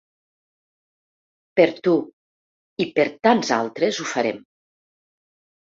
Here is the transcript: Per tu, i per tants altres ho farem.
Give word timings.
Per 1.61 1.67
tu, 1.89 1.95
i 2.87 2.91
per 2.99 3.07
tants 3.29 3.55
altres 3.61 4.03
ho 4.07 4.13
farem. 4.17 4.45